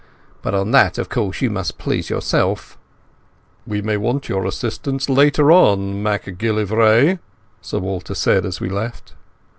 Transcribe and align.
But 0.41 0.55
on 0.55 0.71
that, 0.71 0.97
of 0.97 1.09
course, 1.09 1.41
you 1.41 1.51
must 1.51 1.77
please 1.77 2.09
yourself." 2.09 2.75
"We 3.67 3.83
may 3.83 3.97
want 3.97 4.29
your 4.29 4.47
assistance 4.47 5.07
later 5.07 5.51
on, 5.51 6.01
MacGillivray," 6.01 7.19
Sir 7.61 7.77
Walter 7.77 8.15
said 8.15 8.43
as 8.43 8.59
we 8.59 8.67
left. 8.71 9.13